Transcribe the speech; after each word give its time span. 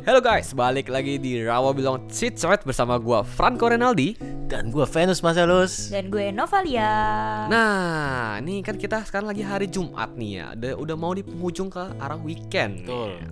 Halo 0.00 0.24
guys, 0.24 0.56
balik 0.56 0.88
lagi 0.88 1.20
di 1.20 1.44
Rawa 1.44 1.76
Bilong 1.76 2.08
Chit 2.08 2.40
Chat 2.40 2.64
bersama 2.64 2.96
gua 2.96 3.20
Franco 3.20 3.68
Renaldi. 3.68 4.16
Dan 4.50 4.72
gue 4.74 4.82
Venus 4.82 5.22
Marcelus 5.22 5.94
Dan 5.94 6.10
gue 6.10 6.34
Novalia. 6.34 6.90
Nah, 7.46 8.40
ini 8.42 8.64
kan 8.66 8.74
kita 8.80 9.04
sekarang 9.06 9.30
lagi 9.30 9.44
hari 9.44 9.70
Jumat 9.70 10.16
nih 10.16 10.30
ya. 10.42 10.46
Udah, 10.56 10.72
udah 10.74 10.96
mau 10.96 11.12
di 11.14 11.22
penghujung 11.22 11.68
ke 11.68 11.84
arah 12.00 12.18
weekend. 12.18 12.82
Betul. 12.82 13.30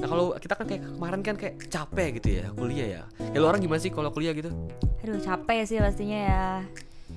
Nah, 0.00 0.06
kalau 0.06 0.24
kita 0.38 0.54
kan 0.54 0.64
kayak 0.70 0.82
kemarin 0.86 1.20
kan 1.20 1.34
kayak 1.36 1.54
capek 1.66 2.08
gitu 2.22 2.28
ya 2.40 2.46
kuliah 2.54 2.86
ya. 2.86 3.02
Ya 3.34 3.38
lo 3.42 3.50
orang 3.50 3.60
gimana 3.60 3.82
sih 3.82 3.90
kalau 3.90 4.14
kuliah 4.14 4.32
gitu? 4.32 4.54
Aduh 5.02 5.18
capek 5.18 5.66
sih 5.66 5.82
pastinya 5.82 6.20
ya. 6.30 6.46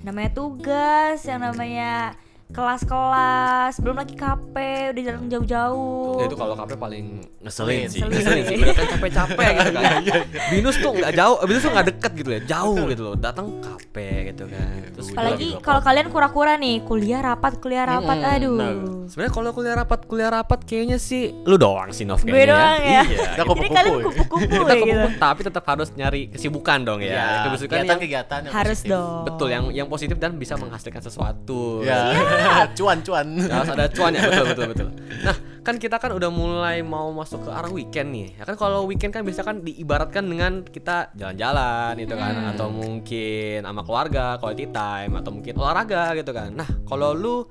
Namanya 0.02 0.34
tugas, 0.34 1.22
yang 1.24 1.46
namanya 1.46 2.18
kelas-kelas, 2.48 3.74
belum 3.78 3.98
lagi 3.98 4.14
KP, 4.14 4.56
udah 4.90 5.02
jalan 5.04 5.24
jauh-jauh. 5.28 6.18
Ya 6.18 6.26
itu 6.26 6.36
kalau 6.36 6.54
capek 6.54 6.78
paling 6.78 7.06
Ngeselin 7.40 7.86
sih. 7.86 8.02
Ngeselin 8.02 8.44
sih, 8.46 8.56
kan 8.68 8.86
capek-capek 8.90 9.50
gitu 9.54 9.72
kan. 9.74 9.94
Binus 10.52 10.76
tuh 10.78 10.92
nggak 10.92 11.12
jauh, 11.14 11.38
Binus 11.44 11.62
tuh 11.62 11.72
nggak 11.72 11.88
deket 11.90 12.12
gitu 12.16 12.30
ya, 12.30 12.40
jauh 12.42 12.82
gitu 12.86 13.02
loh. 13.04 13.16
Datang 13.16 13.46
capek 13.60 14.32
gitu 14.32 14.44
kan. 14.46 14.80
Terus 14.90 15.08
Apalagi 15.12 15.48
kalau 15.60 15.82
kalian 15.82 16.08
kura-kura 16.08 16.54
nih, 16.56 16.82
kuliah 16.82 17.22
rapat, 17.22 17.58
kuliah 17.58 17.86
rapat, 17.86 18.18
Hmm, 18.18 18.34
aduh. 18.34 18.56
nah. 18.56 18.72
Sebenarnya 19.08 19.34
kalau 19.34 19.50
kuliah 19.52 19.76
rapat, 19.78 20.00
kuliah 20.04 20.28
rapat 20.30 20.60
kayaknya 20.62 20.98
sih 20.98 21.32
lu 21.42 21.56
doang 21.56 21.90
sih 21.90 22.04
Nov 22.04 22.20
Gue 22.20 22.32
kayaknya. 22.34 22.52
doang 22.52 22.78
ya. 22.78 22.88
Iya. 22.88 23.02
Kita 23.04 23.16
Jadi 23.18 23.48
kupu-kupu 23.48 23.74
kalian 23.74 23.94
ya. 23.94 24.04
kupu-kupu 24.04 24.44
Kita 24.44 24.58
ya 24.68 24.76
gitu. 24.76 24.84
kumpul, 24.84 25.12
tapi 25.18 25.42
tetap 25.44 25.64
harus 25.66 25.90
nyari 25.94 26.22
kesibukan 26.28 26.80
dong 26.82 27.00
ya. 27.00 27.08
Ya, 27.08 27.24
Kesibukan 27.48 27.48
yang 27.48 27.88
kegiatan-kegiatan 27.88 28.40
yang 28.42 28.54
Harus 28.54 28.78
positif. 28.78 28.92
dong. 28.92 29.24
betul 29.24 29.48
yang 29.48 29.66
yang 29.72 29.88
positif 29.88 30.16
dan 30.18 30.32
bisa 30.36 30.54
menghasilkan 30.56 31.00
sesuatu. 31.00 31.62
Ya, 31.80 32.12
cuan-cuan. 32.78 33.28
harus 33.42 33.70
ada 33.72 33.86
cuan 33.90 34.12
ya 34.14 34.22
betul 34.26 34.46
betul 34.54 34.68
betul. 34.74 34.90
Nah 35.28 35.34
kan 35.66 35.76
kita 35.76 36.00
kan 36.00 36.16
udah 36.16 36.32
mulai 36.32 36.80
mau 36.80 37.12
masuk 37.12 37.44
ke 37.44 37.52
arah 37.52 37.68
weekend 37.68 38.14
nih. 38.14 38.28
Ya 38.40 38.44
kan 38.48 38.56
kalau 38.56 38.88
weekend 38.88 39.12
kan 39.12 39.26
biasa 39.26 39.44
kan 39.44 39.60
diibaratkan 39.60 40.24
dengan 40.24 40.64
kita 40.64 41.12
jalan-jalan 41.12 41.98
gitu 42.00 42.16
kan, 42.16 42.34
Hmm. 42.38 42.52
atau 42.56 42.68
mungkin 42.72 43.66
sama 43.66 43.82
keluarga, 43.84 44.40
quality 44.40 44.72
time, 44.72 45.20
atau 45.20 45.32
mungkin 45.34 45.54
olahraga 45.58 46.16
gitu 46.16 46.32
kan. 46.32 46.56
Nah 46.56 46.70
kalau 46.88 47.12
lu 47.12 47.44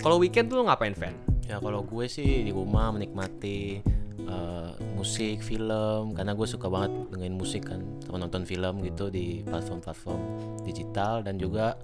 kalau 0.00 0.16
weekend 0.16 0.48
tuh 0.48 0.62
lu 0.62 0.64
ngapain 0.64 0.94
fan? 0.94 1.12
Ya 1.44 1.60
kalau 1.60 1.84
gue 1.84 2.06
sih 2.06 2.44
di 2.44 2.52
rumah 2.52 2.88
menikmati 2.88 3.82
eh, 4.18 4.70
musik, 4.92 5.40
film 5.40 6.12
karena 6.12 6.36
gue 6.36 6.44
suka 6.44 6.68
banget 6.68 6.92
dengerin 7.10 7.32
musik 7.32 7.64
kan 7.64 7.80
sama 8.04 8.20
nonton 8.20 8.44
film 8.44 8.84
gitu 8.84 9.08
di 9.08 9.40
platform-platform 9.42 10.20
digital 10.62 11.24
dan 11.24 11.40
juga 11.40 11.76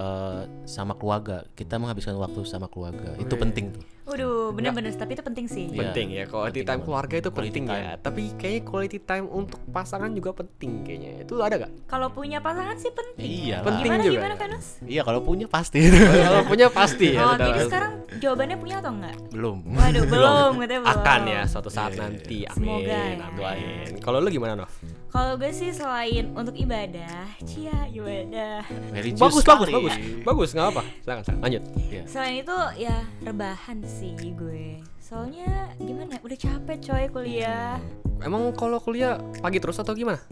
eh, 0.00 0.40
sama 0.64 0.96
keluarga. 0.96 1.44
Kita 1.52 1.76
menghabiskan 1.76 2.16
waktu 2.16 2.40
sama 2.48 2.66
keluarga. 2.72 3.12
Itu 3.20 3.36
penting 3.36 3.76
tuh. 3.76 3.84
Waduh, 4.10 4.50
bener-bener, 4.50 4.90
tapi 4.98 5.14
itu 5.14 5.22
penting 5.22 5.46
sih. 5.46 5.70
Iya. 5.70 5.94
penting 5.94 6.06
ya 6.10 6.24
quality 6.26 6.66
penting 6.66 6.66
time 6.66 6.82
keluarga 6.82 7.14
itu 7.14 7.30
Quality 7.30 7.46
penting 7.46 7.64
ya 7.70 7.94
tapi 7.94 8.22
kayaknya 8.34 8.62
quality 8.66 8.98
time 9.06 9.26
untuk 9.30 9.62
pasangan 9.70 10.10
juga 10.10 10.34
penting 10.34 10.82
kayaknya 10.82 11.22
itu 11.22 11.34
ada 11.38 11.54
gak? 11.62 11.72
Kalau 11.86 12.10
punya 12.10 12.42
pasangan 12.42 12.74
sih 12.74 12.90
penting. 12.90 13.22
Iya 13.22 13.62
lah. 13.62 13.66
Penting 13.70 13.86
Gimana 13.86 14.02
juga 14.02 14.18
gimana. 14.18 14.34
Venus? 14.34 14.66
Iya 14.82 15.02
kalau 15.06 15.20
punya 15.22 15.46
pasti. 15.46 15.78
kalau 16.26 16.42
punya 16.42 16.66
pasti 16.74 17.06
ya 17.14 17.22
Oh, 17.22 17.34
jadi 17.38 17.60
sekarang 17.70 17.92
jawabannya 18.18 18.56
punya 18.58 18.76
atau 18.82 18.90
enggak? 18.98 19.16
Belum. 19.30 19.56
Waduh, 19.78 20.04
belum, 20.12 20.52
katanya 20.58 20.80
belum. 20.82 20.94
akan 20.98 21.20
ya 21.30 21.40
suatu 21.46 21.70
saat 21.70 21.94
Iya, 21.94 21.94
iya, 21.94 22.02
nanti 22.02 22.38
amin 22.50 22.54
Semoga 22.58 22.90
ya. 22.90 23.26
amin 23.30 23.90
kalau 24.02 24.18
lu 24.18 24.28
gimana 24.34 24.52
Nov? 24.58 24.72
Kalau 25.10 25.34
gue 25.34 25.50
sih 25.50 25.70
selain 25.70 26.30
untuk 26.32 26.54
ibadah, 26.54 27.26
cia 27.42 27.90
ibadah. 27.90 28.62
Religius 28.90 29.18
bagus 29.18 29.42
bagus 29.42 29.68
bagus 29.68 29.94
bagus 30.22 30.48
nggak 30.52 30.68
apa 30.68 30.82
silakan 31.00 31.22
silakan 31.24 31.40
lanjut 31.40 31.62
Iya. 31.84 32.02
Selain 32.06 32.34
itu 32.38 32.56
ya 32.78 32.96
rebahan 33.20 33.78
sih 33.82 34.14
gue. 34.14 34.78
Soalnya 35.00 35.50
gimana? 35.76 36.14
ya, 36.14 36.20
Udah 36.20 36.38
capek 36.38 36.78
coy 36.80 37.04
kuliah. 37.10 37.82
emang 38.20 38.52
kalau 38.52 38.78
kuliah 38.78 39.18
pagi 39.38 39.58
terus 39.58 39.76
atau 39.76 39.90
gimana? 39.92 40.22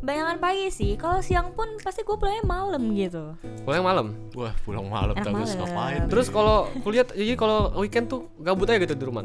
Bayangan 0.00 0.40
pagi 0.40 0.66
sih. 0.68 0.96
Kalau 0.96 1.20
siang 1.20 1.52
pun 1.52 1.78
pasti 1.78 2.00
gue 2.00 2.16
pulangnya 2.16 2.42
malam 2.42 2.82
gitu. 2.92 3.36
kuliah 3.62 3.78
malam 3.80 4.16
Wah 4.32 4.50
pulang 4.58 4.88
malam 4.88 5.12
Eh, 5.12 5.20
terus 5.20 5.36
malam. 5.52 5.60
ngapain? 5.62 6.00
terus 6.08 6.26
kalau 6.26 6.56
kuliah 6.80 7.04
jadi 7.04 7.36
kalau 7.36 7.58
weekend 7.76 8.08
tuh 8.08 8.32
gabut 8.36 8.66
aja 8.66 8.80
gitu 8.80 8.96
di 8.96 9.04
rumah 9.04 9.22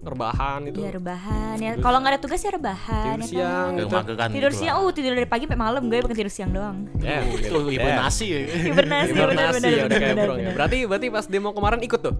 rebahan 0.00 0.60
itu 0.64 0.78
Iya 0.78 0.90
rebahan 0.94 1.56
ya. 1.56 1.72
Kalau 1.76 1.98
nggak 1.98 2.12
ada 2.12 2.20
tugas 2.20 2.38
ya 2.38 2.50
rebahan. 2.50 3.16
tidur 3.18 3.18
ya 3.18 3.26
siang 3.26 3.66
kan? 3.66 3.76
gitu 3.76 3.86
mageran 3.90 4.28
Tidur 4.30 4.50
gitu 4.50 4.60
siang, 4.60 4.76
lah. 4.76 4.84
oh 4.84 4.90
tidur 4.90 5.12
dari 5.12 5.26
pagi 5.26 5.44
sampai 5.44 5.60
malam 5.60 5.82
gue 5.84 5.98
bukan 6.00 6.14
tidur 6.14 6.30
siang 6.30 6.50
doang. 6.50 6.76
ya 6.98 7.18
itu 7.24 7.58
hibernasi 7.68 8.26
ya. 8.26 8.38
Hibernasi, 8.68 9.10
hibernasi 9.10 9.66
ya 9.68 9.82
udah 9.84 9.98
kayak 9.98 10.12
benar. 10.12 10.24
burung 10.24 10.38
ya 10.38 10.42
benar. 10.44 10.54
berarti 10.54 10.78
berarti 10.84 11.06
pas 11.08 11.24
demo 11.26 11.50
kemarin 11.50 11.80
ikut 11.80 12.00
tuh 12.00 12.14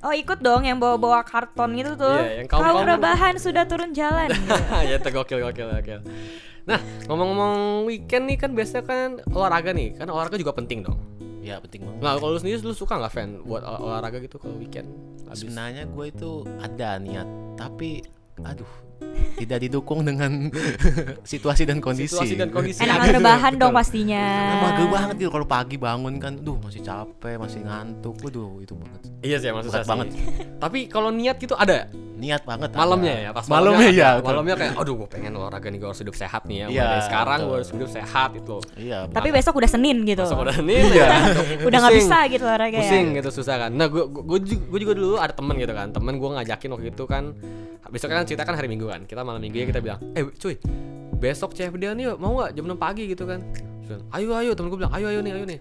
Oh 0.00 0.16
ikut 0.16 0.40
dong 0.40 0.64
yang 0.64 0.80
bawa-bawa 0.80 1.20
karton 1.20 1.76
itu 1.76 1.92
tuh. 1.92 2.16
Iya, 2.16 2.40
yang 2.40 2.48
kaum- 2.48 2.64
Kaum 2.64 2.88
rebahan 2.88 3.36
sudah 3.36 3.68
turun 3.68 3.92
jalan. 3.92 4.32
gitu. 4.32 4.48
ya 4.88 4.96
itu 4.96 5.08
gokil 5.08 5.38
gokil 5.42 5.66
gokil 5.70 6.00
nah 6.62 6.76
ngomong-ngomong 7.04 7.56
weekend 7.84 8.24
nih 8.24 8.36
kan 8.36 8.52
biasanya 8.52 8.84
kan 8.84 9.08
olahraga 9.28 9.72
nih 9.72 9.96
kan 9.96 10.06
olahraga 10.06 10.36
juga 10.36 10.52
penting 10.52 10.84
dong 10.84 10.98
Ya 11.50 11.58
penting 11.58 11.82
banget. 11.82 11.98
Nah, 11.98 12.14
kalau 12.14 12.30
lu 12.30 12.38
sendiri 12.38 12.62
lu 12.62 12.70
suka 12.70 12.94
nggak 12.94 13.10
fan 13.10 13.42
buat 13.42 13.66
ol- 13.66 13.90
olahraga 13.90 14.22
gitu 14.22 14.38
kalau 14.38 14.54
weekend? 14.54 14.86
Habis. 15.26 15.42
Sebenarnya 15.42 15.82
gue 15.90 16.06
itu 16.06 16.30
ada 16.62 16.94
niat, 17.02 17.26
tapi 17.58 18.06
aduh 18.40 18.70
tidak 19.36 19.58
didukung 19.66 20.06
dengan 20.06 20.48
situasi 21.32 21.66
dan 21.66 21.82
kondisi. 21.82 22.14
Situasi 22.14 22.34
dan 22.38 22.54
kondisi. 22.54 22.86
Enakan 22.86 23.18
rebahan 23.18 23.52
dong 23.58 23.74
pastinya. 23.74 24.22
Mager 24.62 24.86
banget 24.86 25.14
gitu 25.18 25.30
kalau 25.34 25.46
pagi 25.48 25.76
bangun 25.76 26.22
kan, 26.22 26.38
duh 26.38 26.56
masih 26.62 26.80
capek, 26.80 27.34
masih 27.34 27.66
ngantuk, 27.66 28.14
waduh 28.22 28.62
itu 28.62 28.78
banget. 28.78 29.00
Iya 29.26 29.36
sih 29.42 29.48
sih. 29.50 29.82
banget. 29.90 30.06
Tapi 30.62 30.86
kalau 30.86 31.10
niat 31.10 31.36
gitu 31.36 31.58
ada 31.58 31.90
Niat 32.20 32.42
banget. 32.44 32.68
malamnya 32.70 33.14
ada. 33.16 33.24
ya 33.24 33.30
pas 33.32 33.44
malamnya 33.48 33.88
ya. 33.88 34.08
Malamnya 34.20 34.54
kayak 34.54 34.72
aduh 34.76 34.94
gue 35.00 35.08
pengen 35.08 35.32
olahraga 35.34 35.72
nih 35.72 35.80
gue 35.80 35.88
harus 35.88 36.00
hidup 36.04 36.12
sehat 36.12 36.42
nih 36.44 36.56
ya. 36.60 36.66
Mulai 36.68 36.76
Iya, 36.76 36.84
dari 36.86 37.02
sekarang 37.08 37.38
gue 37.40 37.56
harus 37.56 37.70
hidup 37.72 37.88
sehat 37.88 38.30
itu. 38.36 38.56
Iya. 38.76 38.98
Tapi 39.08 39.28
besok 39.32 39.54
udah 39.56 39.70
Senin 39.72 39.96
gitu. 40.04 40.20
Masuk 40.20 40.38
udah 40.44 40.56
nih 40.60 40.80
Iya. 40.92 41.08
Udah 41.66 41.78
nggak 41.80 41.96
bisa 41.96 42.18
gitu 42.28 42.44
olahraga 42.44 42.76
ya. 42.76 42.82
Pusing 42.84 43.06
gitu 43.16 43.30
susah 43.32 43.56
kan. 43.56 43.70
Nah 43.72 43.88
gue 43.88 44.04
gue 44.44 44.78
juga 44.78 44.92
dulu 44.92 45.16
ada 45.16 45.32
temen 45.32 45.56
gitu 45.56 45.72
kan. 45.72 45.88
Temen 45.88 46.14
gue 46.14 46.28
ngajakin 46.28 46.68
waktu 46.70 46.88
itu 46.92 47.04
kan. 47.08 47.24
Besok 47.88 48.12
kan 48.12 48.28
cerita 48.28 48.44
kan 48.44 48.54
hari 48.54 48.68
Minggu 48.68 48.86
kan. 48.86 49.02
Kita 49.08 49.24
malam 49.24 49.40
Minggu 49.40 49.56
ya 49.56 49.66
kita 49.66 49.80
bilang, 49.80 49.98
eh 50.12 50.22
cuy 50.36 50.60
besok 51.16 51.52
CFD 51.52 51.84
nih 51.90 52.16
mau 52.16 52.38
nggak 52.38 52.54
jam 52.54 52.64
6 52.64 52.76
pagi 52.76 53.04
gitu 53.06 53.24
kan. 53.24 53.40
Ayo 54.12 54.36
ayo 54.36 54.54
temen 54.54 54.68
gue 54.68 54.78
bilang 54.78 54.92
ayo 54.92 55.08
ayo 55.08 55.20
nih 55.20 55.32
ayo 55.34 55.44
nih. 55.44 55.58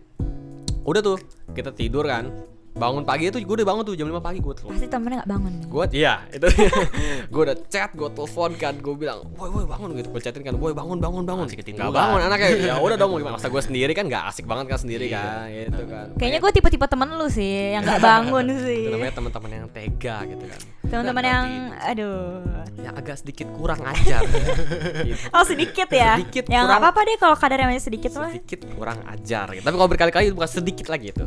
Udah 0.84 1.02
tuh 1.02 1.18
kita 1.52 1.72
tidur 1.72 2.04
kan. 2.04 2.30
Bangun 2.80 3.04
pagi 3.04 3.28
itu 3.28 3.38
gue 3.38 3.56
udah 3.56 3.68
bangun 3.68 3.84
tuh 3.84 3.94
jam 3.94 4.08
5 4.08 4.18
pagi 4.20 4.40
gue 4.40 4.54
telepon. 4.54 4.72
Pasti 4.72 4.88
temennya 4.88 5.18
nggak 5.20 5.30
bangun. 5.30 5.52
nih. 5.54 5.66
Gue 5.68 5.84
iya 5.92 6.14
itu 6.30 6.48
gue 7.34 7.42
udah 7.44 7.58
chat 7.66 7.92
gue 7.92 8.10
telepon 8.10 8.52
kan 8.56 8.74
gue 8.74 8.94
bilang 8.96 9.20
woi 9.34 9.50
woi 9.50 9.66
bangun 9.66 9.90
gitu 9.94 10.08
gue 10.10 10.22
chatin 10.22 10.42
kan 10.42 10.56
woi 10.56 10.72
bangun 10.72 10.98
bangun 10.98 11.24
bangun 11.24 11.46
Masih 11.46 11.60
ketiduran. 11.60 11.84
nggak 11.84 11.94
bangun 11.94 12.20
anaknya 12.22 12.48
ya 12.70 12.76
udah 12.78 12.96
dong 12.96 13.12
gimana 13.14 13.36
masa 13.36 13.48
gue 13.48 13.62
sendiri 13.62 13.92
kan 13.92 14.06
nggak 14.06 14.24
asik 14.26 14.46
banget 14.46 14.66
kan 14.70 14.80
sendiri 14.80 15.06
kan 15.08 15.46
gitu 15.48 15.84
kan 15.86 16.08
Kayaknya 16.16 16.40
gue 16.40 16.52
tipe-tipe 16.54 16.86
temen 16.86 17.10
lu 17.12 17.28
sih 17.28 17.76
yang 17.76 17.84
nggak 17.84 18.00
bangun 18.00 18.46
sih. 18.66 18.82
itu 18.82 18.90
namanya 18.90 19.14
teman-teman 19.14 19.50
yang 19.54 19.68
tega 19.70 20.18
gitu 20.26 20.46
kan 20.46 20.60
Teman-teman 20.90 21.22
yang 21.24 21.46
aduh. 21.76 22.42
yang 22.80 22.96
agak 22.96 23.16
sedikit 23.16 23.46
kurang 23.54 23.84
ajar 23.84 24.24
gitu. 25.04 25.22
Oh 25.30 25.44
sedikit 25.44 25.86
ya. 25.88 26.18
Sedikit, 26.18 26.48
yang 26.48 26.66
kurang. 26.66 26.70
nggak 26.72 26.82
apa-apa 26.82 27.00
deh 27.04 27.18
kalau 27.20 27.36
kadarnya 27.36 27.68
masih 27.68 27.84
sedikit 27.84 28.12
mah. 28.16 28.32
sedikit 28.32 28.60
kurang 28.72 28.98
ajar 29.06 29.46
gitu. 29.52 29.62
tapi 29.62 29.76
kalau 29.76 29.86
berkali-kali 29.88 30.24
itu 30.24 30.34
bukan 30.34 30.50
sedikit 30.50 30.88
lagi 30.88 31.12
itu 31.12 31.26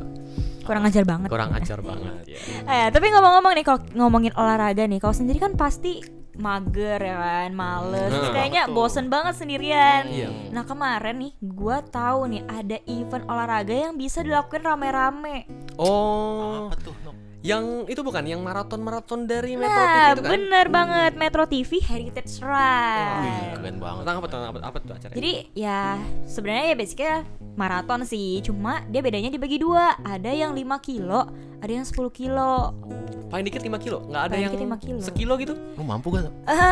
Kurang 0.63 0.83
ajar 0.85 1.03
banget. 1.03 1.29
kurang 1.29 1.51
ajar 1.53 1.79
banget 1.79 2.25
ya. 2.27 2.39
Eh, 2.73 2.87
tapi 2.89 3.07
ngomong-ngomong 3.09 3.53
nih 3.53 3.65
kalau 3.65 3.81
ngomongin 3.95 4.33
olahraga 4.33 4.85
nih, 4.85 4.99
kau 4.99 5.11
sendiri 5.11 5.39
kan 5.39 5.55
pasti 5.55 5.99
mager 6.35 6.97
ya 6.97 7.17
kan, 7.17 7.51
males. 7.53 8.09
Terus 8.09 8.23
Nah, 8.23 8.33
kayaknya 8.33 8.63
betul. 8.65 8.75
bosen 8.75 9.07
banget 9.07 9.35
sendirian. 9.37 10.03
Iya. 10.07 10.29
Nah 10.49 10.65
kemarin 10.65 11.17
nih, 11.19 11.33
gua 11.43 11.83
tahu 11.83 12.25
nih 12.27 12.43
ada 12.47 12.77
event 12.87 13.25
olahraga 13.27 13.75
yang 13.75 13.95
bisa 13.95 14.21
dilakukan 14.21 14.63
rame-rame. 14.63 15.45
oh 15.77 16.67
Apa 16.67 16.77
tuh? 16.79 16.95
Yang 17.43 17.65
itu 17.91 18.01
bukan 18.01 18.23
yang 18.23 18.39
maraton-maraton 18.41 19.27
dari 19.27 19.59
Metro 19.59 19.75
TV 19.75 19.91
Nah, 19.93 20.07
itu 20.09 20.23
kan 20.23 20.31
bener 20.31 20.67
banget 20.69 21.13
Metro 21.17 21.43
TV 21.45 21.71
Heritage 21.77 22.39
Wih, 22.39 22.47
Ride. 22.47 23.51
keren 23.53 23.77
banget. 23.77 24.01
tentang 24.01 24.17
apa 24.17 24.27
tuh 24.27 24.39
apa, 24.41 24.59
apa 24.63 24.77
tuh 24.79 24.95
acaranya 24.95 25.17
Jadi 25.17 25.33
ya 25.53 25.81
sebenarnya 26.25 26.65
ya 26.65 26.77
basicnya 26.77 27.15
maraton 27.53 28.01
sih, 28.03 28.41
cuma 28.41 28.87
dia 28.87 29.01
bedanya 29.01 29.27
dibagi 29.29 29.59
dua. 29.59 29.99
Ada 30.01 30.31
yang 30.31 30.53
5 30.53 30.63
kilo, 30.81 31.27
ada 31.59 31.73
yang 31.73 31.83
10 31.83 31.93
kilo. 32.11 32.79
paling 33.27 33.43
dikit 33.43 33.61
5 33.61 33.73
kilo 33.81 34.05
nggak 34.05 34.23
ada 34.23 34.29
Paling 34.29 34.45
yang 34.45 34.53
dikit 34.53 34.67
5 34.69 34.77
kilo. 34.79 35.01
sekilo 35.01 35.35
gitu 35.37 35.55
Lu 35.73 35.83
mampu 35.83 36.13
gak? 36.13 36.29
Eh, 36.45 36.63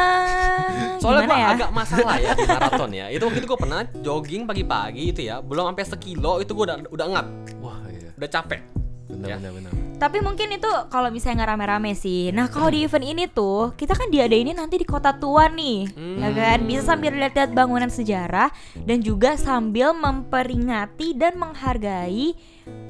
Soalnya 1.02 1.24
gua 1.24 1.34
ya? 1.34 1.48
agak 1.56 1.70
masalah 1.72 2.16
ya 2.16 2.30
di 2.30 2.44
maraton 2.44 2.90
ya. 2.92 3.06
Itu 3.16 3.24
waktu 3.24 3.38
itu 3.38 3.48
gue 3.48 3.58
pernah 3.58 3.80
jogging 3.98 4.44
pagi-pagi 4.44 5.02
itu 5.08 5.20
ya, 5.24 5.40
belum 5.40 5.66
sampai 5.66 5.84
sekilo 5.88 6.38
itu 6.38 6.52
gue 6.52 6.64
udah 6.64 6.76
udah 6.86 7.06
ngap, 7.10 7.26
Wah 7.58 7.80
iya. 7.88 8.12
udah 8.14 8.28
capek. 8.30 8.60
Benar 9.08 9.26
Ya. 9.26 9.36
benar 9.36 9.52
benar. 9.56 9.72
Tapi 10.00 10.24
mungkin 10.24 10.48
itu 10.48 10.70
kalau 10.88 11.12
misalnya 11.12 11.44
nggak 11.44 11.50
rame-rame 11.52 11.92
sih. 11.92 12.32
Nah 12.32 12.48
kalau 12.48 12.72
di 12.72 12.88
event 12.88 13.04
ini 13.04 13.28
tuh 13.28 13.76
kita 13.76 13.92
kan 13.92 14.08
diadainnya 14.08 14.56
nanti 14.56 14.80
di 14.80 14.88
kota 14.88 15.12
tua 15.12 15.44
nih, 15.52 15.92
Hmm. 15.92 16.16
ya 16.24 16.30
kan? 16.32 16.58
Bisa 16.64 16.80
sambil 16.88 17.12
lihat-lihat 17.12 17.52
bangunan 17.52 17.92
sejarah 17.92 18.48
dan 18.80 19.04
juga 19.04 19.36
sambil 19.36 19.92
memperingati 19.92 21.12
dan 21.12 21.36
menghargai 21.36 22.32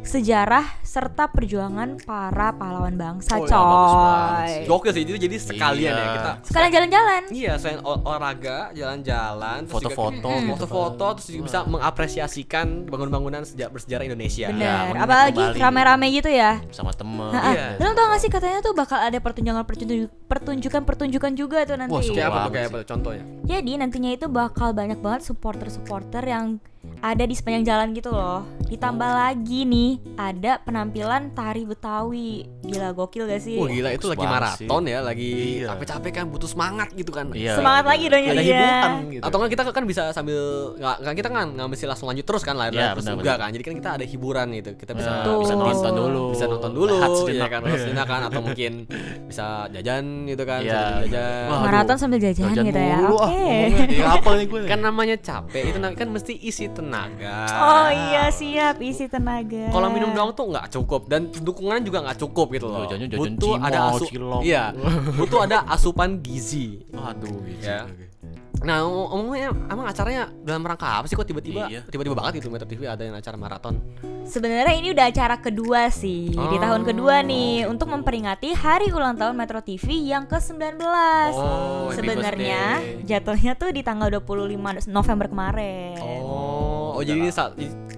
sejarah 0.00 0.64
serta 0.80 1.28
perjuangan 1.28 2.00
para 2.00 2.50
pahlawan 2.50 2.96
bangsa, 2.96 3.36
Oh, 3.36 3.44
ya, 3.44 3.52
banget 3.52 3.84
coy. 3.84 4.48
sih. 4.48 4.64
Gokil 4.64 4.90
sih 4.90 5.02
itu 5.04 5.12
jadi 5.14 5.36
sekalian 5.36 5.76
ya 5.86 6.00
Iya. 6.00 6.08
kita 6.10 6.32
Sekalian 6.42 6.70
jalan-jalan. 6.72 7.22
Iya, 7.30 7.52
selain 7.54 7.80
ol- 7.80 8.02
olahraga, 8.02 8.58
jalan-jalan, 8.72 9.60
Foto-foto 9.66 10.24
Mm, 10.26 10.40
gitu 10.48 10.50
foto-foto, 10.56 11.06
terus 11.14 11.28
juga 11.28 11.44
bisa 11.46 11.58
mengapresiasikan 11.64 12.66
bangunan-bangunan 12.86 13.44
seja- 13.44 13.68
bersejarah 13.68 14.02
Indonesia. 14.02 14.48
Bener. 14.48 14.88
mengingat 14.88 15.04
Apalagi 15.04 15.42
rame-rame 15.54 16.06
gitu 16.10 16.30
ya. 16.30 16.52
sama 16.70 16.90
temen 16.90 17.30
Ha-ha. 17.30 17.50
Iya. 17.52 17.66
Lo 17.78 17.92
tau 17.92 18.06
gak 18.08 18.18
sih 18.18 18.30
katanya 18.30 18.58
tuh 18.60 18.72
bakal 18.72 18.98
ada 18.98 19.18
pertunjukan 19.20 19.62
pertunjukan 20.26 20.82
pertunjukan 20.82 21.32
juga 21.34 21.62
tuh 21.62 21.76
nanti. 21.76 21.92
Wah, 21.92 22.02
Kayak 22.02 22.28
apa 22.30 22.40
kayak 22.48 22.66
apa 22.68 22.78
contohnya? 22.84 23.24
Jadi 23.44 23.72
nantinya 23.76 24.10
itu 24.10 24.26
bakal 24.26 24.72
banyak 24.72 24.98
banget 24.98 25.22
supporter-supporter 25.24 26.24
yang 26.24 26.58
ada 27.00 27.24
di 27.24 27.32
sepanjang 27.32 27.64
jalan 27.64 27.88
gitu 27.90 28.10
loh. 28.10 28.44
Ditambah 28.70 29.02
Oh. 29.02 29.16
lagi 29.18 29.64
nih 29.64 29.90
ada 30.14 30.60
penampilan 30.60 31.32
tari 31.32 31.64
Betawi. 31.64 32.46
Gila 32.60 32.92
gokil 32.92 33.26
gak 33.26 33.42
sih? 33.42 33.56
Wah 33.56 33.66
gila 33.66 33.88
itu 33.90 34.06
bagus 34.06 34.12
lagi 34.14 34.26
maraton 34.26 34.82
ya, 34.86 34.98
lagi 35.00 35.30
Iya. 35.58 35.74
capek-capek 35.74 36.12
kan 36.12 36.24
butuh 36.28 36.46
semangat 36.46 36.88
gitu 36.92 37.10
kan. 37.10 37.32
Iya. 37.32 37.56
Semangat 37.56 37.84
lagi 37.88 38.04
dong 38.06 38.22
ada 38.22 38.30
jadi 38.30 38.44
hiburan 38.44 38.90
ya. 39.02 39.10
gitu 39.10 39.22
Atau 39.26 39.36
kan 39.36 39.48
kita 39.48 39.62
kan 39.66 39.84
bisa 39.84 40.02
sambil 40.12 40.40
nggak 40.76 40.96
nggak 41.02 41.14
kita 41.16 41.28
kan 41.28 41.46
nggak 41.50 41.68
mesti 41.68 41.84
langsung 41.84 42.06
lanjut 42.06 42.24
terus 42.24 42.42
kan 42.44 42.54
lari 42.54 42.76
Iya, 42.76 42.94
terus 42.94 43.06
juga 43.08 43.32
kan. 43.34 43.48
Jadi 43.50 43.62
kan 43.64 43.74
kita 43.74 43.90
ada 43.96 44.04
hiburan 44.04 44.46
gitu. 44.54 44.70
Kita 44.76 44.92
bisa 44.94 45.10
Betul. 45.18 45.36
bisa 45.42 45.54
nonton 45.56 45.92
dulu 45.92 46.24
bisa 46.30 46.44
nonton 46.46 46.70
dulu 46.70 46.94
ya 47.26 47.48
kan, 47.48 47.60
sejenak 47.66 48.06
kan 48.06 48.20
atau 48.28 48.40
mungkin 48.40 48.72
bisa 49.26 49.66
jajan 49.72 50.04
gitu 50.28 50.42
kan, 50.44 50.60
Iya. 50.62 50.70
sambil 50.70 50.94
jajan. 51.08 51.46
Wah, 51.48 51.58
Maraton 51.64 51.96
sambil 51.98 52.18
jajan, 52.20 52.44
Jajan 52.52 52.64
gitu 52.68 52.78
ya. 52.78 52.98
Oke. 53.02 53.24
ah. 53.24 53.88
Ya, 53.90 54.06
apa 54.14 54.28
nih 54.36 54.46
gue 54.46 54.58
nih? 54.62 54.68
kan 54.68 54.78
namanya 54.78 55.16
capek 55.18 55.62
itu 55.70 55.78
kan 55.80 56.08
mesti 56.08 56.32
isi 56.38 56.64
tenaga. 56.70 56.89
Oh 56.92 57.88
iya 57.88 58.28
siap 58.28 58.76
isi 58.78 59.06
tenaga. 59.06 59.68
Kalau 59.68 59.88
minum 59.88 60.10
doang 60.10 60.30
tuh 60.30 60.48
nggak 60.48 60.66
cukup 60.70 61.06
dan 61.06 61.30
dukungan 61.30 61.80
juga 61.80 62.02
nggak 62.02 62.18
cukup 62.18 62.46
gitu 62.52 62.66
loh. 62.66 62.84
Jajan- 62.84 63.08
jajan 63.08 63.18
butuh 63.32 63.54
cimol, 63.54 63.66
ada 63.66 63.78
asu 63.88 64.04
iya, 64.40 64.64
butuh 65.14 65.40
ada 65.42 65.58
asupan 65.66 66.18
gizi. 66.18 66.82
aduh 66.92 67.38
gitu 67.42 67.62
Ya. 67.62 67.86
Nah, 68.60 68.84
ngomongnya 68.84 69.56
emang 69.66 69.88
acaranya 69.88 70.28
dalam 70.38 70.60
rangka 70.60 71.00
apa 71.00 71.08
sih 71.08 71.16
kok 71.16 71.24
tiba-tiba 71.24 71.64
Iya. 71.64 71.80
tiba-tiba 71.82 72.12
banget 72.12 72.44
itu 72.44 72.52
Metro 72.52 72.68
TV 72.68 72.84
ada 72.84 73.00
yang 73.00 73.16
acara 73.16 73.32
maraton. 73.34 73.80
Sebenarnya 74.20 74.76
ini 74.76 74.92
udah 74.92 75.08
acara 75.08 75.40
kedua 75.40 75.88
sih 75.88 76.28
di 76.28 76.36
Oh. 76.36 76.60
tahun 76.60 76.84
kedua 76.84 77.24
nih 77.24 77.64
untuk 77.64 77.88
memperingati 77.88 78.52
hari 78.52 78.92
ulang 78.92 79.16
tahun 79.16 79.32
Metro 79.32 79.58
TV 79.58 80.04
yang 80.04 80.28
ke-19. 80.28 80.76
Oh, 81.32 81.88
Sebenarnya 81.90 82.84
jatuhnya 83.00 83.56
tuh 83.56 83.72
di 83.72 83.80
tanggal 83.80 84.12
25 84.12 84.60
November 84.86 85.26
kemarin. 85.26 85.96
Oh, 85.98 86.39
oh 87.00 87.06
jadi 87.06 87.18
ini 87.18 87.32
sa- 87.32 87.56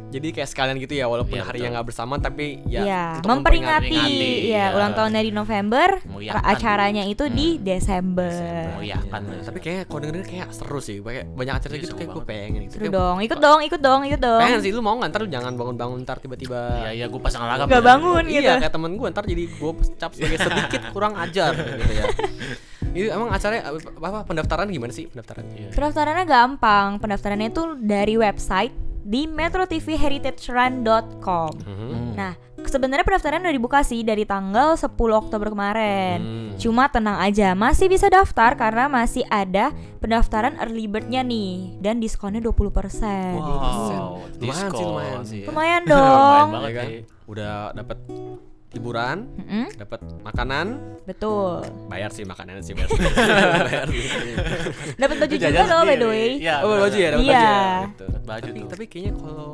jadi 0.08 0.28
kayak 0.30 0.44
sekalian 0.46 0.76
gitu 0.76 0.92
ya 0.92 1.08
walaupun 1.08 1.34
Iya, 1.34 1.42
harinya 1.42 1.60
betul. 1.64 1.74
nggak 1.74 1.86
bersamaan 1.88 2.20
tapi 2.20 2.60
ya 2.64 2.80
Iya, 2.84 3.04
untuk 3.16 3.30
memperingati, 3.32 3.88
memperingati, 3.88 4.28
ya 4.44 4.52
iya. 4.52 4.66
ulang 4.70 4.92
tahunnya 4.92 5.22
di 5.24 5.32
November, 5.32 5.88
Meriahkan. 6.04 6.44
acaranya 6.44 7.02
itu 7.02 7.24
di 7.26 7.48
Desember. 7.56 8.28
Nah, 8.76 9.00
lah. 9.08 9.40
tapi 9.40 9.58
kayak 9.58 9.88
kalau 9.88 10.00
denger 10.04 10.20
kayak 10.22 10.52
seru 10.52 10.78
sih, 10.78 11.00
kayak 11.00 11.32
banyak 11.32 11.54
acara 11.56 11.72
Iya, 11.72 11.80
gitu 11.80 11.88
seru 11.88 11.98
kayak 11.98 12.10
gue 12.12 12.24
pengen 12.28 12.60
gitu. 12.62 12.72
Seru 12.72 12.82
Kayak- 12.84 12.94
dong, 12.94 13.16
ikut 13.18 13.38
dong, 13.40 13.60
ikut 13.62 13.80
dong, 13.80 14.00
ikut 14.04 14.20
dong. 14.20 14.40
Pengen 14.44 14.60
sih 14.60 14.70
lu 14.70 14.80
mau 14.80 14.94
nggak 14.94 15.10
ntar 15.10 15.20
lu 15.24 15.28
jangan 15.28 15.52
bangun-bangun 15.56 15.98
ntar 16.04 16.16
tiba-tiba 16.20 16.60
Iya 16.78 16.90
iya 16.92 17.06
gue 17.08 17.16
pasang 17.18 17.42
alarm. 17.42 17.66
Gak 17.66 17.80
bangun 17.82 18.24
gitu. 18.28 18.44
Iya 18.44 18.60
kayak 18.60 18.70
temen 18.70 18.92
gue 18.92 19.08
ntar 19.08 19.24
jadi 19.24 19.44
gue 19.48 19.70
cap 19.96 20.12
sebagai 20.12 20.38
sedikit 20.38 20.82
kurang 20.92 21.16
ajar 21.16 21.56
gitu 21.56 21.88
ya. 21.90 22.04
Itu 22.92 23.08
emang 23.08 23.32
acaranya 23.32 23.72
apa, 23.72 23.80
apa 24.04 24.20
pendaftaran 24.28 24.68
gimana 24.68 24.92
sih 24.92 25.08
pendaftarannya? 25.08 25.56
Iya. 25.56 25.68
Pendaftarannya 25.72 26.24
gampang. 26.28 27.00
Pendaftarannya 27.00 27.48
itu 27.48 27.62
dari 27.80 28.20
website 28.20 28.81
di 29.02 29.26
metrotvheritagerun.com. 29.26 31.50
Hmm. 31.66 32.14
Nah, 32.14 32.38
sebenarnya 32.62 33.02
pendaftaran 33.02 33.42
udah 33.42 33.54
dibuka 33.54 33.82
sih 33.82 34.06
dari 34.06 34.22
tanggal 34.22 34.78
10 34.78 34.94
Oktober 34.94 35.50
kemarin. 35.50 36.22
Hmm. 36.22 36.54
Cuma 36.58 36.88
tenang 36.88 37.18
aja, 37.18 37.58
masih 37.58 37.90
bisa 37.90 38.06
daftar 38.06 38.54
karena 38.54 38.86
masih 38.86 39.26
ada 39.26 39.74
pendaftaran 39.98 40.54
early 40.62 40.86
bird-nya 40.86 41.26
nih 41.26 41.74
dan 41.82 41.98
diskonnya 41.98 42.38
20%. 42.38 43.34
Wow, 43.38 43.42
Lumayan 43.42 43.82
sih, 43.82 43.98
diskon 44.38 44.86
lumayan 44.86 45.26
sih. 45.26 45.42
Lumayan 45.42 45.82
Lumayan 45.82 45.90
dong. 45.90 46.46
banget 46.54 46.62
Ya 46.62 46.70
kan? 46.78 46.86
Udah 47.26 47.74
dapat 47.74 47.98
hiburan, 48.72 49.28
Mm-mm, 49.36 49.66
dapat 49.76 50.00
makanan, 50.20 50.66
betul. 51.04 51.60
bayar 51.86 52.08
sih 52.08 52.24
makanannya 52.24 52.60
sih 52.60 52.72
bayar. 52.72 52.88
bayar 53.68 53.86
sih. 53.86 54.04
Dapat 54.96 55.16
baju 55.18 55.34
juga 55.34 55.60
loh 55.62 55.80
by 55.84 55.96
the 55.96 56.08
way. 56.08 56.28
Iya, 56.40 56.56
Oh, 56.60 56.76
baju 56.78 56.96
ya, 56.96 57.08
dapat 57.12 57.22
Iya. 57.22 57.36
baju 57.36 57.44
ya. 57.44 57.86
Gitu. 57.86 58.04
Baju 58.22 58.42
tapi, 58.42 58.58
tuh. 58.58 58.68
tapi 58.68 58.84
kayaknya 58.86 59.12
kalau 59.14 59.50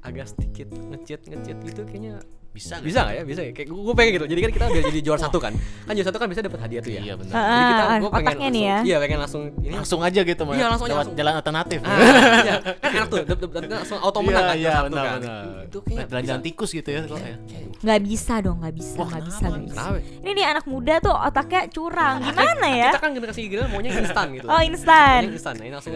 agak 0.00 0.26
sedikit 0.28 0.68
ngecit 0.70 1.20
ngecit 1.24 1.56
gitu 1.64 1.82
kayaknya 1.84 2.14
Bisa 2.54 2.78
nggak? 2.78 2.86
bisa 2.86 2.98
nggak 3.02 3.14
ya 3.14 3.22
bisa 3.26 3.40
ya 3.42 3.50
kayak 3.50 3.66
gue 3.66 3.94
pengen 3.98 4.12
gitu 4.14 4.26
jadi 4.30 4.40
kan 4.40 4.50
kita 4.54 4.64
biar 4.70 4.84
jadi 4.86 5.00
juara 5.02 5.20
satu 5.20 5.38
kan 5.38 5.52
kan 5.58 5.92
juara 5.92 6.06
satu 6.06 6.18
kan 6.18 6.28
bisa 6.30 6.38
dapat 6.38 6.60
hadiah 6.62 6.80
tuh 6.80 6.92
ya 6.92 7.00
Iya 7.02 7.14
benar. 7.18 7.34
Ah, 7.34 7.42
jadi 7.42 7.64
kita 7.66 7.82
ah, 7.82 7.98
gue 7.98 8.10
pengen 8.12 8.26
otaknya 8.30 8.38
nih 8.38 8.62
langsung- 8.62 8.62
ya. 8.64 8.78
iya 8.80 8.96
pengen 8.96 9.18
langsung 9.18 9.42
ini 9.58 9.74
Langsung 9.74 10.00
aja 10.00 10.20
gitu 10.22 10.42
Mas. 10.44 10.54
Iya, 10.54 10.66
langsung 10.70 10.86
aja, 10.86 10.94
langsung. 10.94 11.16
jalan 11.18 11.32
alternatif. 11.34 11.78
Ah, 11.82 11.98
iya. 12.38 12.54
kan 12.78 12.90
enak 12.94 13.08
tuh 13.10 13.18
dap- 13.20 13.40
dap- 13.42 13.52
dap- 13.52 13.70
langsung 13.74 13.98
auto 13.98 14.18
menang 14.22 14.44
kan 14.44 14.54
Iya, 14.54 14.54
iya, 14.54 14.62
juara 14.62 14.78
satu 14.78 14.86
benar 14.86 15.04
kan 15.04 15.18
benar. 15.18 15.42
itu 15.66 15.78
kayak 15.82 16.06
bisa. 16.14 16.34
tikus 16.40 16.70
gitu 16.70 16.88
ya 16.88 17.00
ya. 17.02 17.36
Nggak 17.84 18.00
bisa 18.00 18.34
dong, 18.38 18.56
nggak 18.62 18.74
bisa, 18.74 19.00
nggak 19.02 19.22
bisa, 19.26 19.44
kenapa 19.50 19.98
Ini 19.98 20.30
nih 20.30 20.46
anak 20.48 20.64
muda 20.64 20.94
tuh 21.02 21.10
otaknya 21.12 21.60
curang. 21.68 22.16
Gimana 22.22 22.66
ya? 22.70 22.88
kita 22.88 23.00
kan 23.02 23.10
generasi 23.12 23.40
gila 23.44 23.66
maunya 23.66 23.90
instan 23.92 24.26
gitu 24.30 24.46
Oh 24.46 24.60
instan. 24.62 25.20
Instan 25.26 25.54
nah, 25.58 25.66
langsung 25.74 25.92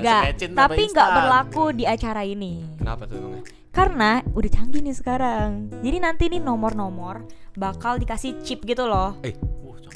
tapi 0.53 0.83
nggak 0.91 1.09
berlaku 1.09 1.65
di 1.71 1.85
acara 1.87 2.27
ini. 2.27 2.67
kenapa 2.77 3.07
tuh 3.07 3.15
emangnya 3.15 3.43
Karena 3.79 4.19
udah 4.29 4.51
canggih 4.51 4.83
nih 4.83 4.91
sekarang. 4.93 5.71
Jadi 5.79 5.97
nanti 5.99 6.25
nih 6.27 6.43
nomor-nomor 6.43 7.23
bakal 7.55 7.95
dikasih 7.95 8.43
chip 8.43 8.67
gitu 8.67 8.83
loh. 8.85 9.15
eh 9.23 9.39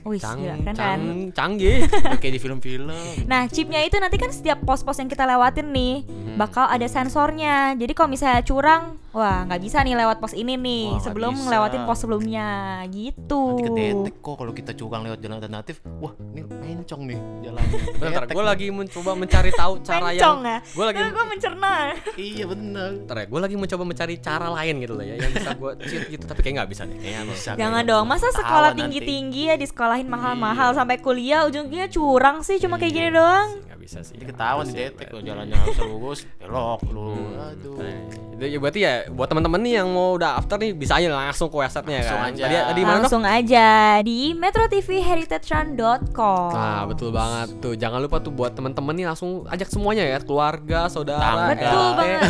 Wih, 0.03 0.19
cang, 0.19 0.35
gila, 0.37 0.55
keren 0.57 0.67
kan? 0.67 0.75
cang, 0.75 1.03
canggih 1.31 1.87
kayak 2.21 2.35
di 2.35 2.41
film-film. 2.41 2.91
Nah, 3.23 3.47
chipnya 3.47 3.83
itu 3.83 3.99
nanti 3.99 4.19
kan 4.19 4.31
setiap 4.31 4.59
pos-pos 4.61 4.99
yang 4.99 5.07
kita 5.07 5.23
lewatin 5.23 5.71
nih 5.71 6.03
Hmm. 6.03 6.39
bakal 6.39 6.67
ada 6.67 6.87
sensornya. 6.87 7.75
Jadi 7.75 7.93
kalau 7.93 8.09
misalnya 8.09 8.43
curang, 8.43 8.99
wah 9.13 9.45
nggak 9.45 9.61
bisa 9.61 9.81
nih 9.81 9.95
lewat 9.95 10.19
pos 10.19 10.33
ini 10.33 10.55
nih 10.55 10.83
Wah, 10.83 10.93
nggak 10.95 11.05
sebelum 11.05 11.33
bisa. 11.33 11.45
ngelewatin 11.45 11.83
pos 11.85 11.99
sebelumnya 11.99 12.49
gitu. 12.89 13.43
Nanti 13.51 13.63
kedetek 13.65 14.15
kok 14.19 14.35
kalau 14.35 14.53
kita 14.53 14.73
curang 14.73 15.03
lewat 15.03 15.19
jalan 15.19 15.37
alternatif. 15.37 15.77
Wah, 15.99 16.13
ini 16.27 16.41
mencong 16.43 17.03
nih 17.05 17.19
jalannya. 17.43 17.79
bentar 18.01 18.23
gue 18.27 18.45
lagi 18.45 18.67
mencoba 18.69 19.11
mencari 19.13 19.51
tahu 19.51 19.73
cara 19.81 20.09
yang 20.11 20.41
ya? 20.41 20.59
gue 20.65 20.85
lagi 20.85 21.01
gue 21.03 21.25
mencerna. 21.29 21.75
Iya 22.15 22.45
benar. 22.47 22.91
Bentar 22.99 23.17
ya, 23.19 23.27
gue 23.27 23.41
lagi 23.41 23.57
mencoba 23.57 23.83
mencari 23.85 24.15
cara 24.17 24.47
lain 24.51 24.75
gitu 24.79 24.93
loh 24.93 25.05
ya 25.05 25.15
Yang 25.15 25.33
bisa 25.35 25.51
gue 25.53 25.71
cheat 25.83 26.03
gitu, 26.09 26.25
tapi 26.25 26.41
kayak 26.41 26.55
gak 26.59 26.71
bisa 26.71 26.83
deh 26.85 26.97
Kayaknya 26.97 27.23
Bisa. 27.29 27.51
Jangan 27.55 27.83
dong, 27.85 28.05
masa 28.07 28.27
sekolah 28.31 28.71
nanti. 28.71 28.81
tinggi-tinggi 28.81 29.43
ya 29.47 29.57
disekolahin 29.57 30.07
mahal-mahal 30.07 30.71
Iya. 30.71 30.79
sampai 30.79 30.97
kuliah 30.99 31.45
ujungnya 31.45 31.87
curang 31.87 32.41
sih 32.41 32.57
cuma 32.57 32.77
kayak 32.77 32.93
gini 32.93 33.09
doang. 33.11 33.49
Bisa 33.83 33.99
sih 34.01 34.15
Nanti 34.15 34.31
ketahuan 34.31 34.63
di 34.63 34.79
detek 34.79 35.11
lo 35.11 35.19
jalannya 35.19 35.59
harus 35.59 35.75
lurus, 35.83 36.23
belok 36.39 36.81
lu. 36.87 37.19
Aduh. 37.35 37.75
Nah, 37.75 37.91
itu 38.33 38.45
ya 38.47 38.57
berarti 38.57 38.81
ya 38.81 38.93
buat 39.11 39.27
teman-teman 39.27 39.59
nih 39.59 39.73
yang 39.77 39.91
mau 39.91 40.15
udah 40.15 40.39
after 40.39 40.55
nih 40.55 40.71
bisa 40.71 40.95
aja 40.97 41.11
langsung 41.11 41.47
ke 41.47 41.55
websitenya 41.59 41.99
Langsung 41.99 42.17
kan. 42.17 42.31
aja. 42.31 42.43
Tadi 42.43 42.55
tadi 42.63 42.81
mana 42.81 42.95
dok? 42.95 43.03
Langsung 43.03 43.23
aja 43.27 43.67
di 44.01 44.19
metrotvheritagerun.com. 44.33 46.51
Nah 46.53 46.81
betul 46.87 47.11
banget 47.11 47.49
tuh. 47.59 47.75
Jangan 47.75 47.99
lupa 48.01 48.17
tuh 48.19 48.31
buat 48.31 48.53
teman-teman 48.53 48.93
nih 48.95 49.05
langsung 49.05 49.43
ajak 49.47 49.67
semuanya 49.67 50.05
ya, 50.05 50.19
keluarga, 50.21 50.87
saudara, 50.87 51.19
Tetangga. 51.19 51.53
Betul 51.53 51.83
RT, 51.83 51.99
banget. 51.99 52.23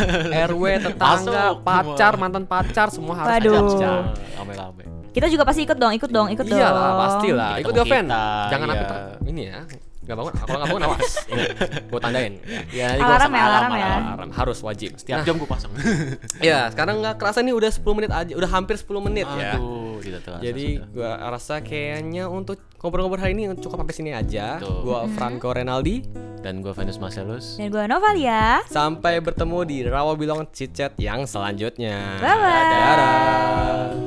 RW, 0.49 0.63
tetangga, 0.81 1.43
pacar, 1.59 2.13
mantan 2.17 2.43
pacar, 2.43 2.87
semua 2.89 3.13
harus 3.15 3.29
Waduh. 3.29 3.69
ajak. 3.69 4.01
Rame-rame. 4.35 4.83
Kita 5.13 5.29
juga 5.29 5.45
pasti 5.45 5.61
ikut 5.61 5.77
dong, 5.77 5.93
ikut 5.93 6.09
dong, 6.09 6.27
ikut 6.27 6.43
dong. 6.43 6.57
Iya 6.57 6.67
lah, 6.67 6.91
pasti 6.99 7.29
lah. 7.29 7.53
Kita 7.53 7.61
Ikut 7.61 7.71
ketemu 7.71 7.85
Goven. 7.85 8.03
kita, 8.03 8.23
Jangan 8.49 8.67
iya. 8.67 8.81
ter- 8.81 9.21
ini 9.23 9.41
ya. 9.45 9.59
Gak 10.03 10.15
bangun, 10.15 10.33
kalau 10.35 10.47
gak 10.53 10.67
bangun 10.67 10.83
awas. 10.83 11.11
Ingat, 11.31 11.47
gue 11.87 11.99
tandain. 11.99 12.33
Ya, 12.69 12.91
nanti 12.91 12.99
gua 12.99 13.07
Alarm 13.07 13.21
pasang 13.23 13.33
ya, 13.33 13.43
alarm 13.47 13.71
ya. 13.71 13.87
Alarm 14.13 14.31
harus 14.31 14.59
wajib. 14.59 14.89
Setiap 14.95 15.17
Nah, 15.17 15.25
jam 15.25 15.35
gua 15.37 15.49
pasang. 15.49 15.71
Ya, 16.43 16.59
sekarang 16.67 16.99
nggak 16.99 17.15
kerasa 17.15 17.39
nih 17.39 17.53
udah 17.53 17.71
10 17.71 17.87
menit 17.93 18.11
aja, 18.11 18.33
udah 18.33 18.49
hampir 18.49 18.75
10 18.75 18.99
menit 18.99 19.23
ya. 19.25 19.55
Aduh, 19.55 19.97
tidak 19.99 20.21
terasa. 20.21 20.41
Jadi 20.41 20.65
gua 20.91 21.11
rasa 21.23 21.55
kayaknya 21.59 22.27
untuk 22.27 22.59
ngobrol-ngobrol 22.77 23.15
hari 23.17 23.31
ini 23.31 23.55
cukup 23.55 23.79
sampai 23.79 23.95
sini 23.95 24.11
aja. 24.11 24.59
Betul. 24.59 24.83
Gua 24.83 24.99
Franco 25.09 25.49
Renaldi. 25.49 26.03
dan 26.43 26.59
gua 26.59 26.75
Venus 26.75 26.99
Marcelus. 26.99 27.55
Dan 27.55 27.71
gue 27.71 27.87
Novalia. 27.87 28.59
Sampai 28.67 29.23
bertemu 29.23 29.63
di 29.63 29.77
Rawa 29.87 30.11
Bilong 30.13 30.43
Cicet 30.51 30.91
yang 30.99 31.23
selanjutnya. 31.23 32.19
Bye-bye. 32.19 32.67
Dadah. 32.67 34.02